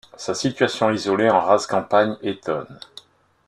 Sa 0.17 0.33
situation 0.33 0.89
isolée 0.89 1.29
en 1.29 1.39
rase 1.41 1.67
campagne 1.67 2.17
étonne. 2.23 2.79